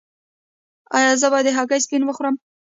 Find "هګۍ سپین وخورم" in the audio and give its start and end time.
1.57-2.35